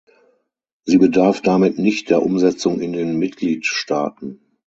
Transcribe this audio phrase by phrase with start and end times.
[0.83, 4.39] Sie bedarf damit nicht der Umsetzung in den Mitgliedstaaten.